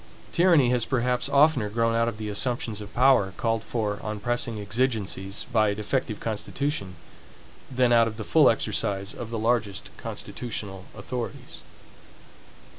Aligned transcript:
Tyranny 0.31 0.71
has 0.71 0.83
perhaps 0.83 1.29
oftener 1.29 1.69
grown 1.69 1.93
out 1.93 2.07
of 2.07 2.17
the 2.17 2.27
assumptions 2.27 2.81
of 2.81 2.91
power, 2.91 3.33
called 3.37 3.63
for, 3.63 3.99
on 4.01 4.19
pressing 4.19 4.59
exigencies, 4.59 5.45
by 5.53 5.67
a 5.69 5.75
defective 5.75 6.19
constitution, 6.19 6.95
than 7.69 7.93
out 7.93 8.07
of 8.07 8.17
the 8.17 8.23
full 8.23 8.49
exercise 8.49 9.13
of 9.13 9.29
the 9.29 9.37
largest 9.37 9.91
constitutional 9.97 10.85
authorities. 10.97 11.59